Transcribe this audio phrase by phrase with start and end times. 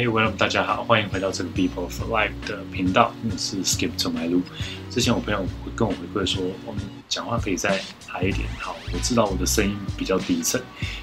[0.00, 3.12] Hey, welcome，大家好，欢迎回到这个 People for Life 的频道。
[3.22, 4.40] 我是 Skip 走来路。
[4.88, 8.48] 之前我朋友会跟我回馈说，我们讲话可以再嗨一点。
[8.58, 10.58] 好，我知道我的声音比较低沉，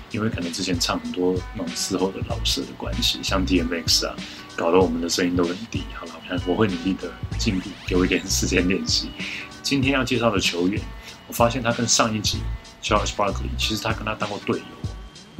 [0.09, 4.15] 因为可能之前唱很多那种嘶吼的老师的关系，像 DMX 啊，
[4.55, 5.83] 搞得我们的声音都很低。
[5.93, 7.07] 好了，我会努力的
[7.37, 9.11] 进步，给我一点时间练习。
[9.61, 10.81] 今天要介绍的球员，
[11.27, 12.39] 我发现他跟上一集
[12.81, 14.89] Charles Barkley，其实他跟他当过队友，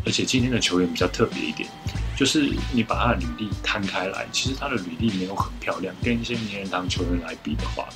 [0.06, 1.68] 而且今天的球员比较特别一点。
[2.18, 7.88] 就是你把他的履历摊开来，其实他的履历没有很漂亮，跟一些名人堂球员来比的话，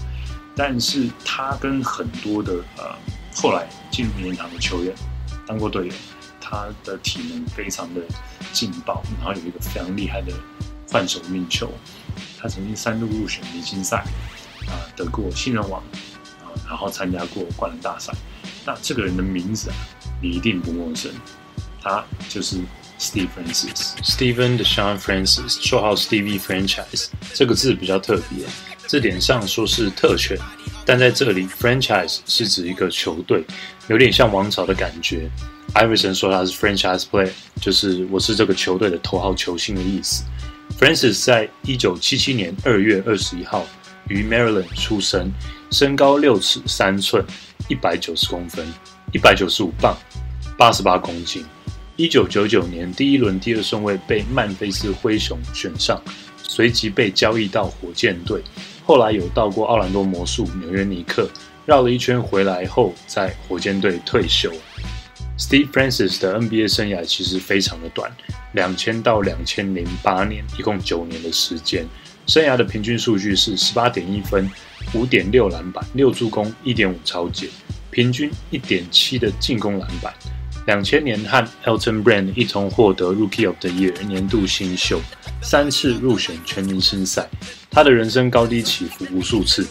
[0.55, 2.95] 但是他跟很多的呃
[3.34, 4.94] 后来进入名人堂的球员
[5.47, 5.94] 当过队友，
[6.39, 8.02] 他的体能非常的
[8.53, 10.31] 劲爆，然后有一个非常厉害的
[10.91, 11.72] 换手运球，
[12.39, 14.05] 他曾经三度入选明星赛，
[14.67, 15.81] 啊得过新人王，
[16.44, 18.13] 啊然后参加过灌篮大赛，
[18.67, 19.75] 那这个人的名字啊
[20.22, 21.11] 你一定不陌生，
[21.81, 22.61] 他就是。
[23.02, 28.45] Steve Francis，Stephen Deshaun Francis，绰号 Stevie Franchise，这个字比较特别，
[28.85, 30.38] 字典上说是特权，
[30.85, 33.44] 但在这里 Franchise 是指一个球队，
[33.88, 35.27] 有点像王朝的感觉。
[35.73, 40.23] Iverson 说他是 Franchise Player，就是我是这个球队的头号球星的意思。
[40.79, 43.66] Francis 在一九七七年二月二十一号
[44.09, 45.31] 于 Maryland 出生，
[45.72, 47.25] 身高六尺三寸，
[47.67, 48.63] 一百九十公分，
[49.11, 49.97] 一百九十五磅，
[50.55, 51.44] 八十八公斤。
[51.97, 56.02] 一九九九年，第一轮第二顺位被曼菲斯灰熊选上，
[56.42, 58.42] 随即被交易到火箭队。
[58.86, 61.30] 后来有到过奥兰多魔术、纽约尼克，
[61.66, 64.52] 绕了一圈回来后，在火箭队退休。
[65.38, 68.09] Steve Francis 的 NBA 生涯其实非常的短，
[68.53, 71.86] 两千到两千零八年，一共九年的时间。
[72.25, 74.50] 生涯的平均数据是十八点一分、
[74.94, 77.50] 五点六篮板、六助攻、一点五超解，
[77.89, 80.14] 平均一点七的进攻篮板。
[80.66, 85.02] 两千年和 Elton Brand 一同获得 Rookie of the Year 年度新秀，
[85.42, 87.28] 三次入选全明星赛。
[87.69, 89.66] 他的人生高低起伏无数次，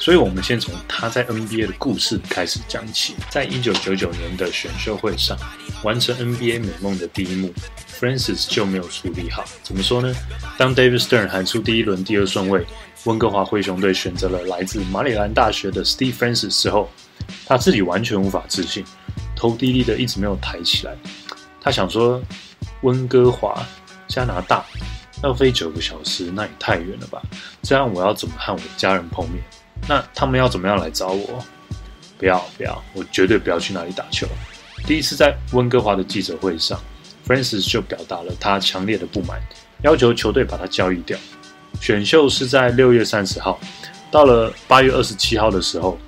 [0.00, 3.14] 所以我们先从他在 NBA 的故事开始讲起。
[3.28, 5.36] 在一九九九年的选秀会上，
[5.82, 7.52] 完成 NBA 美梦的第一幕
[8.00, 9.44] ，Francis 就没有处理好。
[9.62, 10.14] 怎么说呢？
[10.56, 12.64] 当 David Stern 喊出第一轮第二顺位，
[13.04, 16.90] 温哥华灰熊队选择了来自马里兰大学的 Steve Francis 之后，
[17.44, 18.82] 他自己完全无法置信。
[19.42, 20.96] 头低低的，一直没有抬起来。
[21.60, 22.22] 他想说，
[22.82, 23.60] 温哥华，
[24.06, 24.64] 加拿大，
[25.20, 27.20] 要飞九个小时，那也太远了吧？
[27.60, 29.42] 这样我要怎么和我家人碰面？
[29.88, 31.44] 那他们要怎么样来找我？
[32.18, 34.28] 不要不要，我绝对不要去那里打球。
[34.86, 36.80] 第一次在温哥华的记者会上
[37.26, 39.40] ，Francis 就表达了他强烈的不满，
[39.82, 41.18] 要求球队把他交易掉。
[41.80, 43.58] 选秀是在六月三十号，
[44.08, 45.98] 到了八月二十七号的时候，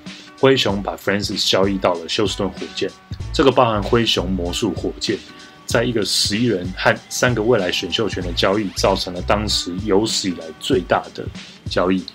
[0.45, 2.87] 灰熊把 Francis 交易到了休斯顿火箭。
[3.33, 5.17] 这个包含灰熊、魔术、火箭，
[5.65, 11.25] 在一个十一人和三个未来选秀权的交易，造成了当时有史以来最大的
[11.67, 12.05] 交易。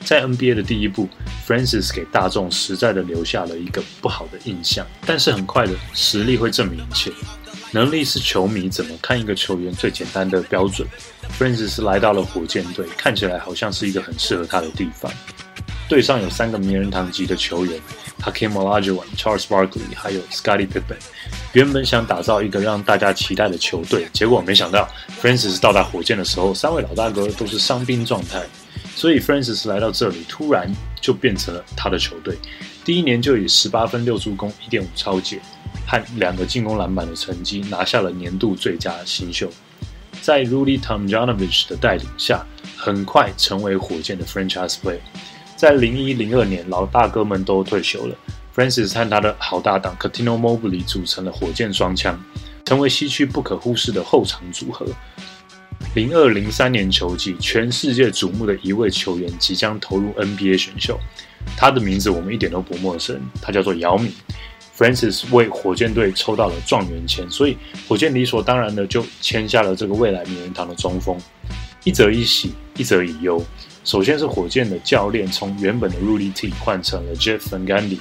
[0.00, 1.08] 在 NBA 的第一步
[1.46, 4.84] ，Francis 给大众实在的留下了一个不好的印象。
[5.06, 7.12] 但是很快的，实力会证明一切。
[7.70, 10.88] 能力是球迷怎么看一个球员最简单的标准。
[11.38, 15.08] Francis 来到了火箭队，看起来好像是一个很适合他的地方。
[15.88, 17.80] 队上有三个名人堂级的球员。
[18.22, 20.96] Hakeem Olajuwon、Charles Barkley 还有 Scottie Pippen，
[21.52, 24.88] 原本想打造一个让大家期待的球队，结果没想到
[25.20, 28.42] Francis 到达火箭的时候，三位老大哥都是伤兵状态，
[28.96, 32.36] 所以 Francis 来到这里，突然就变成了他的球队。
[32.84, 35.38] 第一年就以十八分、六助攻、一点五超解
[35.86, 39.48] 和两个进攻篮板的成绩，拿下了年度最佳新秀。
[40.22, 42.44] 在 Rudy Tomjanovich 的带领下，
[42.76, 44.98] 很快成为火箭的 Franchise Player。
[45.56, 48.14] 在零一零二年，老大哥们都退休了
[48.54, 52.22] ，Francis 和他的好搭档 c a t i n o Mobley 组成了火箭双枪，
[52.66, 54.86] 成为西区不可忽视的后场组合。
[55.94, 61.00] 零二零三年球季，全世界瞩目的一位球员即将投入 NBA 选秀，
[61.56, 64.12] 他的名字我们一点都不陌生，他叫做姚明。
[64.76, 67.56] Francis 为火箭队抽到了状元签，所以
[67.88, 71.16] 火箭理所当然的就签下了这个未来名人堂的中锋。
[71.82, 73.42] 一则一喜，一则以忧。
[73.86, 78.00] 首先是火箭的教练从原本的 Rudy T 换成了 Jeff Van Gundy。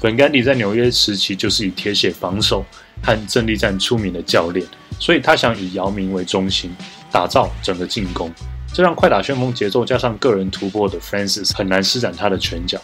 [0.00, 2.64] Van Gundy 在纽约时期就是以铁血防守
[3.02, 4.66] 和阵地战出名的教练，
[4.98, 6.74] 所以他想以姚明为中心
[7.12, 8.32] 打造整个进攻，
[8.72, 12.80] 这让快打旋风节奏加上个人突破的 Francis 很难施展他的拳脚。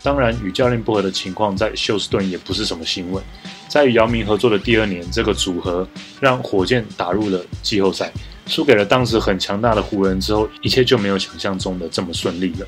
[0.00, 3.20] 当然，与教练不合的情况在休斯顿也不是什么新闻。
[3.66, 5.86] 在与姚明合作的第二年，这个组合
[6.20, 8.12] 让火箭打入了季后赛。
[8.48, 12.66] 输给了当时很强大的湖人之后，一切就没有想象中的这么顺利了。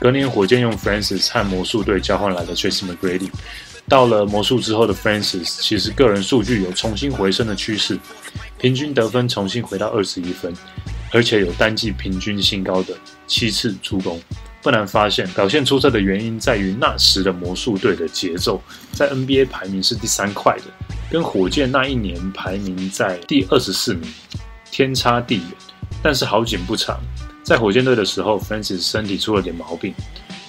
[0.00, 3.28] 隔年，火箭用 Francis 和魔术队交换来的 Tracy McGrady。
[3.88, 7.98] 到了魔术之后的 Francis，其实个人数据有重新回升的趋势，
[8.58, 10.54] 平均得分重新回到二十一分。
[11.12, 12.94] 而且有单季平均新高的
[13.26, 14.20] 七次助攻。
[14.62, 18.62] 不难发现，表现出色的原因在于那时的魔术队的节奏，
[18.92, 20.64] 在 NBA 排名是第三快的，
[21.10, 24.08] 跟火箭那一年排名在第二十四名，
[24.70, 25.46] 天差地远。
[26.02, 26.98] 但是好景不长，
[27.42, 29.92] 在火箭队的时候，Francis 身体出了点毛病，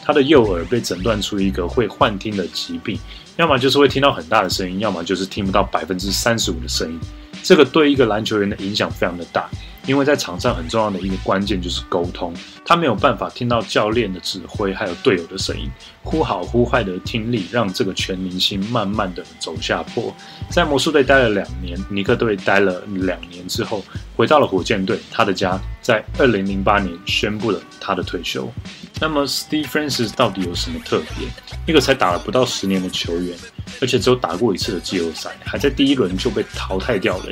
[0.04, 2.98] 他的右耳被诊断出一个会幻听的疾病，
[3.36, 7.00] 要么就是会听到很大的声音，要么就是听不到百分之三十五的声音。
[7.44, 9.50] 这个对一个篮球员的影响非常的大。
[9.88, 12.34] 因为在场上很重要的一个关键就是沟通，
[12.64, 15.70] 他没有办法听到教练的指挥，还有队友的声音，
[16.04, 20.14] 呼好呼坏的听力让这个全明星慢慢的走下坡。
[20.50, 23.84] 在魔术队待了两年，尼克队待了两年之后，
[24.16, 28.52] 回到了火箭队，他的家，在二零零八年宣布了他的退休。
[29.00, 31.28] 那么，Steve Francis 到底有什么特别？
[31.66, 33.36] 一个才打了不到十年的球员，
[33.82, 37.26] 而且只有打过一次的季后赛，还在第一轮就被淘汰掉了，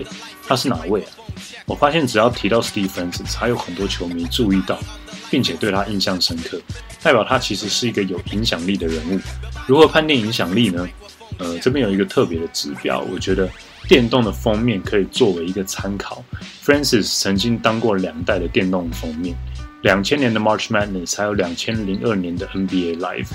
[0.47, 1.09] 他是哪位啊？
[1.69, 4.79] 我发现只要提到 Stevens，才有很多球迷注意到，
[5.29, 6.59] 并且对他印象深刻，
[7.03, 9.19] 代表他其实是一个有影响力的人物。
[9.67, 10.89] 如何判定影响力呢？
[11.37, 13.47] 呃，这边有一个特别的指标，我觉得
[13.87, 16.23] 电动的封面可以作为一个参考。
[16.65, 19.35] Francis 曾经当过两代的电动封面。
[19.83, 23.27] 两千年的 March Madness，还有两千零二年的 NBA Live，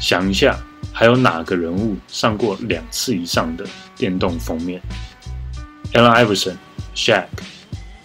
[0.00, 0.56] 想一下，
[0.92, 3.64] 还有哪个人物上过两次以上的
[3.96, 4.80] 电动封面
[5.94, 6.54] ？Allen Iverson、
[6.94, 7.26] Shaq、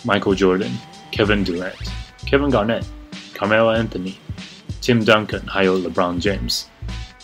[0.05, 0.71] Michael Jordan、
[1.11, 1.73] Kevin Durant、
[2.25, 2.83] Kevin Garnett、
[3.35, 4.13] Carmelo Anthony、
[4.81, 6.63] Tim Duncan，还有 LeBron James，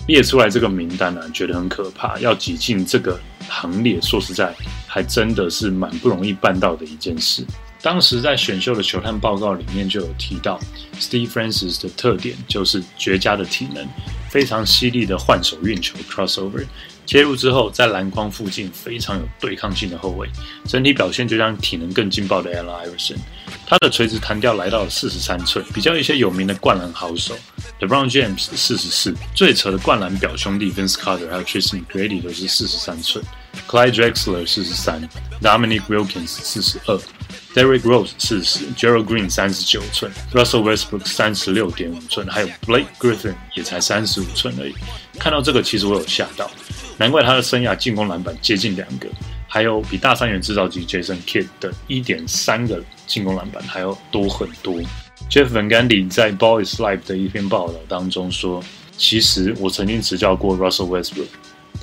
[0.07, 2.19] 列出来这个名单呢，觉得很可怕。
[2.19, 4.53] 要挤进这个行列，说实在，
[4.87, 7.45] 还真的是蛮不容易办到的一件事。
[7.81, 10.59] 当时在选秀的球探报告里面就有提到
[10.99, 13.87] ，Steve Francis 的特点就是绝佳的体能，
[14.35, 16.65] 非常犀利的换手运球 （crossover），
[17.05, 20.29] 切入之后在篮筐附近非常有对抗性的后卫，
[20.65, 23.15] 整体表现就像体能更劲爆的 Allen Iverson。
[23.65, 27.33] 他的垂直弹跳来到了四十三寸，比较一些有名的灌篮好手
[27.79, 33.23] ，LeBron James 四十四，最扯的灌篮表兄弟 Vince Carter 还有 Tristan Grady 都是四十三寸
[33.69, 35.01] ，Clyde Drexler 四十三
[35.41, 36.99] ，Dominic Wilkins 四十二。
[37.55, 44.75] Derrick Rose 四十，Gerald Green 三十九寸，Russell Westbrook 三十六点五寸，还有 Blake Griffin 也才三十五寸而已。
[45.17, 46.51] 看到这个，其实我有吓到，
[46.97, 49.07] 难怪他的生涯进攻篮板接近两个，
[49.47, 54.75] 还有比大三元制造机 Jason Kidd 的一点三个进攻篮板还要多很多。
[55.29, 58.61] Jeff Van Gundy 在 Boys Life 的一篇报道当中说
[58.97, 61.27] ：“其实我曾经执教过 Russell Westbrook。”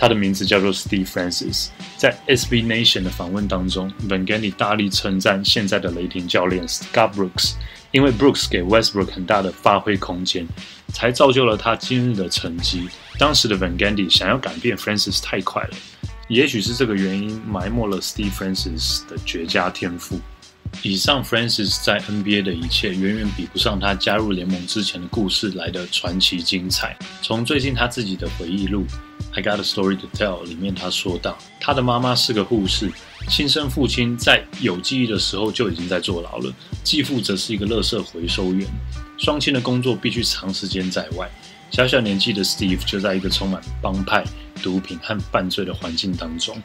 [0.02, 1.68] 他的名字叫做 Steve Francis。
[1.96, 7.52] 在 SB Nation 的访问当中，Van Gundy 大力称赞现在的雷霆教练 Scott Brooks，
[7.92, 10.44] 因为 Brooks 给 Westbrook 很大的发挥空间，
[10.92, 12.88] 才造就了他今日的成绩。
[13.16, 15.70] 当时的 Van Gundy 想要改变 Francis 太快了，
[16.26, 20.18] 也许是这个原因埋没了 Steve Francis 的绝佳天赋。
[20.82, 26.96] 以上 Francis 在 NBA 的一切，远远比不上他加入联盟之前的故事来的传奇精彩。
[27.20, 28.84] 从最近他自己的回忆录。
[29.34, 30.44] I got a story to tell。
[30.44, 32.92] 里面他说到，他的妈妈是个护士，
[33.28, 36.52] 亲生父亲在有记忆的时候就已经在坐牢了，
[36.84, 38.68] 继父则是一个垃圾回收员，
[39.16, 41.30] 双亲的工作必须长时间在外。
[41.70, 44.22] 小小年纪的 Steve 就在一个充满帮派、
[44.62, 46.62] 毒品和犯罪的环境当中。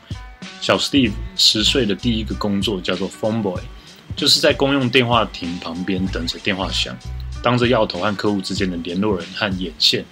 [0.60, 3.62] 小 Steve 十岁的第一个工作叫做 phone boy，
[4.18, 6.94] 就是在公用电话亭旁边等着电话响，
[7.42, 10.04] 当着要头和客户之间的联络人和眼线。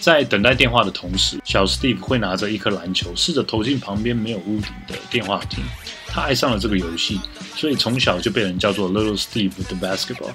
[0.00, 5.62] 在等待电话的同时，小 Steve 会拿着一颗篮球，试着投进旁边没有屋顶的电话亭。
[6.06, 7.20] 他爱上了这个游戏，
[7.54, 10.32] 所以从小就被人叫做 Little Steve the Basketball。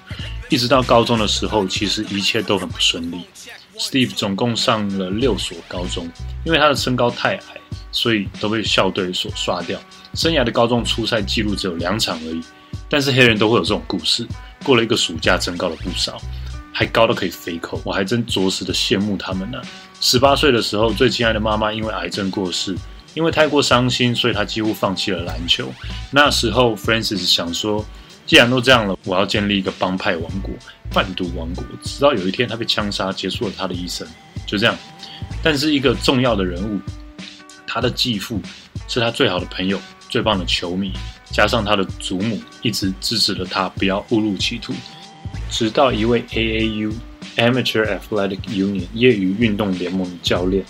[0.49, 3.21] 一直到高中的时候，其实一切都很不顺利。
[3.77, 6.09] Steve 总共上了六所高中，
[6.45, 7.41] 因为他的身高太矮，
[7.91, 9.77] 所以都被校队所刷掉。
[10.13, 12.41] 生涯的高中初赛记录只有两场而已。
[12.87, 14.25] 但是黑人都会有这种故事，
[14.63, 16.21] 过了一个暑假，增高了不少。
[16.77, 19.61] 还高到可以飞扣，我还真着实的羡慕他们呢。
[20.01, 22.75] 十八岁的时候，最亲爱的妈妈因为癌症过世，
[23.13, 25.73] 因为太过伤心，所以他几乎放弃了篮球。
[26.11, 27.83] 那时候，Francis 想说，
[28.25, 30.53] 既然都这样了，我要建立一个帮派王国、
[30.91, 31.63] 贩毒王国。
[31.81, 34.05] 直到有一天，他被枪杀，结束了他的一生。
[34.45, 34.77] 就这样。
[35.41, 36.77] 但是一个重要的人物，
[37.65, 38.41] 他的继父
[38.89, 39.79] 是他最好的朋友、
[40.09, 40.91] 最棒的球迷，
[41.31, 44.73] 加上他的祖母一直支持了他，不要误入歧途。
[45.49, 46.91] 直到一位 AAU
[47.37, 50.63] Amateur Athletic Union 业余运动联盟的教练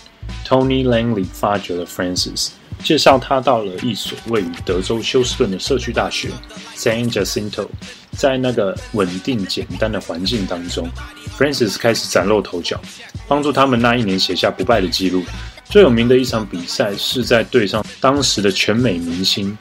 [0.46, 2.48] Tony Langley 发掘了 Francis，
[2.82, 6.30] 介绍他到了一所位于德州休斯顿的社区大学
[6.76, 7.68] San Jacinto。
[8.12, 10.88] 在那个稳定简单的环境当中
[11.36, 12.80] ，Francis 开始崭露头角，
[13.28, 15.22] 帮助他们那一年写下不败的记录。
[15.66, 19.54] 最有名的一场比赛是在对上当时的全美明星。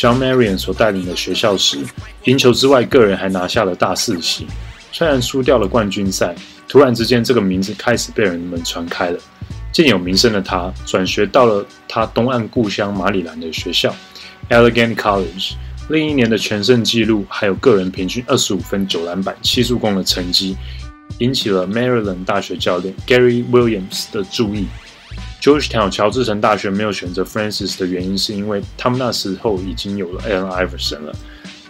[0.00, 1.76] John Marion 所带领的学校时，
[2.24, 4.46] 赢球之外，个人还拿下了大四喜。
[4.90, 6.34] 虽然输掉了冠军赛，
[6.66, 9.18] 突然之间这个名字开始被人们传开了。
[9.70, 13.94] 渐有名声的他，转学到了他东岸故乡马里兰的学校
[14.48, 15.52] Elegant College。
[15.90, 20.56] 另一年的全胜纪录，还有个人平均二十五分、九篮板、七助攻的成绩，
[21.18, 24.64] 引起了 Maryland 大学教练 Gary Williams 的注意。
[25.40, 31.16] Georgetown 乔治城大学没有选择 Francis 的原因，是因为他们那时候已经有了 Allen Iverson 了。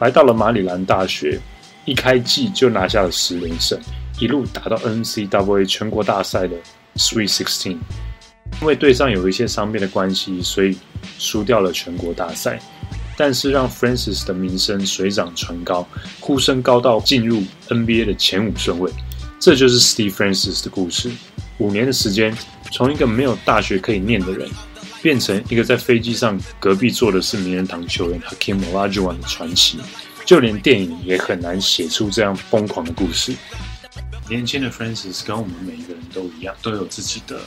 [0.01, 1.41] 来到了马里兰大学，
[1.85, 3.79] 一开季就拿下了十连胜，
[4.19, 6.57] 一路打到 NCAA 全国大赛的
[6.97, 7.79] Sweet Sixteen。
[8.61, 10.77] 因为队上有一些伤病的关系，所以
[11.19, 12.61] 输掉了全国大赛。
[13.17, 15.87] 但是让 Francis 的名声水涨船高，
[16.19, 18.91] 呼声高到进入 NBA 的前五顺位。
[19.39, 21.11] 这就是 Steve Francis 的故事。
[21.59, 22.35] 五年的时间，
[22.71, 24.49] 从一个没有大学可以念的人，
[25.03, 29.79] 变成一个在飞机上隔壁坐的是名人堂球员 Hakim Olajuwon 的传奇。
[30.25, 33.35] 就连电影也很难写出这样疯狂的故事。
[34.29, 37.41] 年轻的 Francis 跟我们每一个人都一样，都有自己的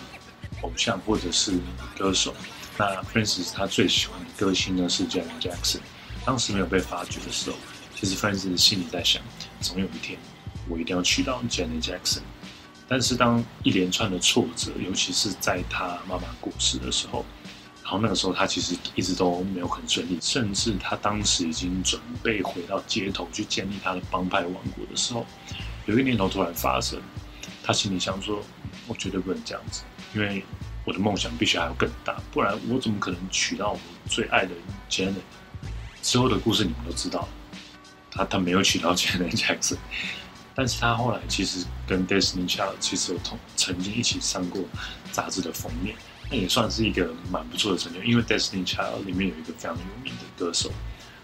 [0.61, 1.53] 偶像或者是
[1.97, 2.35] 歌手。
[2.77, 5.77] 那 Francis 他最喜欢的歌星呢是 Janet Jackson。
[6.25, 7.55] 当时没有被发掘的时候，
[7.95, 9.21] 其实 Francis 心里在想，
[9.61, 10.19] 总有一天
[10.67, 12.19] 我一定要娶到 Janet Jackson。
[12.87, 17.25] 但是当一连串的挫折，尤其是在他妈妈过世的时候，
[17.83, 25.25] 然后那个时候他其实一直都没有很顺利，甚至他当时已经准备回到街头去建立他的帮派王国的时候，
[25.85, 27.01] 有一个念头突然发生，
[27.63, 28.43] 他心里想说：
[28.87, 30.43] 我绝对不能这样子，因为。
[30.85, 34.51] 我的梦想必须还要更大，不然我怎么可能娶到我最爱的
[34.89, 35.13] Janet？
[36.01, 37.25] 之后的故事你们都知道，
[38.11, 39.77] 他他没有娶到 Janet Jackson，
[40.55, 44.61] 但是他后来其实跟 Destiny Child 其实有同曾经一起上过
[45.11, 45.95] 杂志的封面，
[46.29, 48.01] 那也算是一个蛮不错的成就。
[48.03, 50.71] 因为 Destiny Child 里面有一个非常有名的歌手，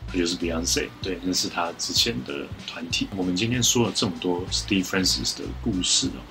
[0.07, 3.07] 他就是 Beyonce，对，那是他之前的团体。
[3.15, 6.21] 我们今天说了这么多 Steve Francis 的故事哦。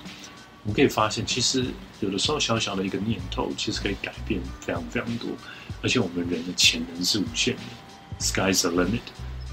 [0.63, 1.65] 我们可以发现，其实
[2.01, 5.29] 有的时候小小的一个念头，其实可以改变非常非常多。
[5.81, 7.61] 而且我们人的潜能是无限的
[8.19, 8.99] ，sky's the limit。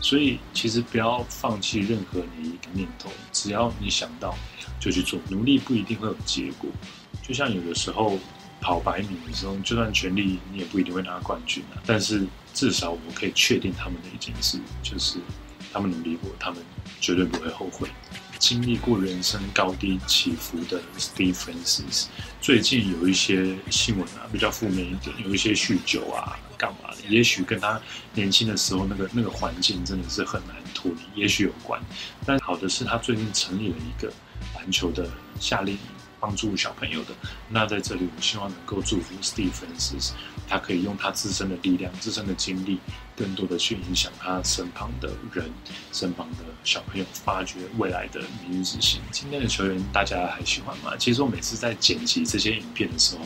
[0.00, 4.34] 所以其实不要放弃任何你一个念头，只要你想到
[4.78, 6.70] 就去做，努力不一定会有结果。
[7.22, 8.18] 就像有的时候
[8.60, 11.82] 跑百米的时候，就算全力，你也不一定会拿冠军啊。
[11.84, 15.18] 但是至少我们可以确定他们的一件事，就是
[15.72, 16.62] 他们努力过，他们
[17.00, 17.88] 绝对不会后悔。
[18.38, 22.06] 经历过人生高低起伏的 Steve Francis，
[22.40, 26.96] 最近有一些新闻啊，比较负面一点，有一些酗酒啊，干嘛的？
[27.08, 27.80] 也许跟他
[28.14, 31.80] 年轻的时候那个那个环境真的是很难脱离，也许有关。
[32.24, 34.12] 但好的是他最近成立了一个
[34.54, 35.08] 篮球的
[35.40, 35.80] 夏令营，
[36.20, 37.14] 帮助小朋友的。
[37.48, 40.10] 那在这里，我希望能够祝福 Steve Francis，
[40.46, 42.78] 他可以用他自身的力量、自身的经历。
[43.16, 45.50] 更多的去影响他身旁的人，
[45.90, 49.00] 身旁的小朋友，发掘未来的明日之星。
[49.10, 50.94] 今天的球员大家还喜欢吗？
[50.98, 53.24] 其实我每次在剪辑这些影片的时候，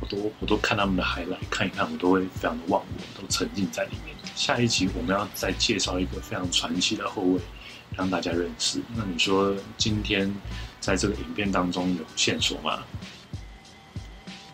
[0.00, 4.14] 我都我都看他们的海来看一看，我都会非常的忘我，都沉浸在里面。
[4.34, 7.40] 下一集我们要再介绍一个非常传奇的后卫，
[7.96, 8.82] 让大家认识。
[8.94, 10.30] 那你说今天
[10.78, 12.84] 在这个影片当中有线索吗？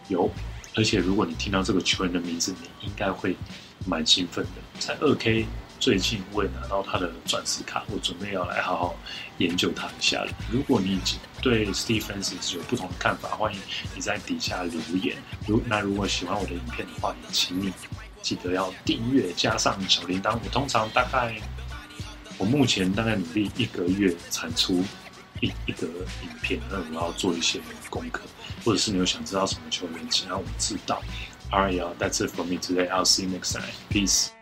[0.06, 0.30] 有，
[0.76, 3.36] 而且如果你听到这个球员的名字，你应该会。
[3.86, 5.46] 蛮兴奋的，在二 K
[5.80, 8.94] 最近我也拿到他的钻石卡，我准备要来好好
[9.38, 10.32] 研究他一下了。
[10.48, 13.60] 如果你已经对 Steve Francis 有不同的看法，欢迎
[13.94, 15.16] 你在底下留言。
[15.46, 17.72] 如那如果喜欢我的影片的话，也请你
[18.22, 20.38] 记得要订阅加上小铃铛。
[20.44, 21.34] 我通常大概，
[22.38, 24.84] 我目前大概努力一个月产出
[25.40, 27.60] 一一个影片，那我要做一些
[27.90, 28.22] 功课，
[28.64, 31.02] 或者是你有想知道什么球员，请让我知道。
[31.52, 31.94] Alright, y'all.
[31.98, 32.88] That's it for me today.
[32.88, 33.68] I'll see you next time.
[33.90, 34.32] Peace.